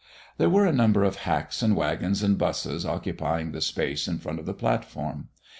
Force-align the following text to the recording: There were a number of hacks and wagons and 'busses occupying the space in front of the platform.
There 0.39 0.49
were 0.49 0.65
a 0.65 0.73
number 0.73 1.03
of 1.03 1.17
hacks 1.17 1.61
and 1.61 1.75
wagons 1.75 2.23
and 2.23 2.35
'busses 2.35 2.87
occupying 2.87 3.51
the 3.51 3.61
space 3.61 4.07
in 4.07 4.17
front 4.17 4.39
of 4.39 4.47
the 4.47 4.53
platform. 4.55 5.27